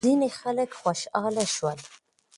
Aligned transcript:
ځینې 0.09 0.29
خلک 0.39 0.69
خوشحال 0.81 1.35
شول. 1.55 1.79